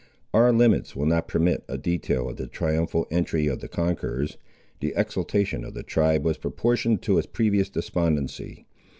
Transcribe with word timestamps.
Our 0.33 0.51
limits 0.51 0.95
will 0.95 1.05
not 1.05 1.27
permit 1.27 1.63
a 1.67 1.77
detail 1.77 2.27
of 2.27 2.37
the 2.37 2.47
triumphal 2.47 3.05
entry 3.11 3.45
of 3.45 3.59
the 3.59 3.67
conquerors. 3.67 4.35
The 4.79 4.93
exultation 4.95 5.63
of 5.63 5.75
the 5.75 5.83
tribe 5.83 6.25
was 6.25 6.37
proportioned 6.39 7.03
to 7.03 7.19
its 7.19 7.27
previous 7.27 7.69
despondency. 7.69 8.65